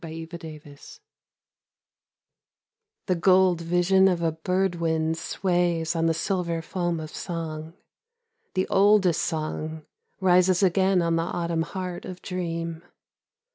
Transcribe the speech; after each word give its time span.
94 0.03 0.37
AUTUMN 0.49 0.77
SONG 0.77 0.99
The 3.05 3.13
gold 3.15 3.61
vision 3.61 4.07
of 4.07 4.23
a 4.23 4.31
bird 4.31 4.77
wind 4.77 5.15
sways 5.15 5.95
on 5.95 6.07
the 6.07 6.13
silver 6.15 6.63
foam 6.63 6.99
of 6.99 7.11
song, 7.11 7.75
The 8.55 8.67
oldest 8.69 9.21
song 9.21 9.83
rises 10.19 10.63
again 10.63 11.03
on 11.03 11.17
the 11.17 11.21
Autumn 11.21 11.61
heart 11.61 12.05
of 12.05 12.19
dream. 12.23 12.81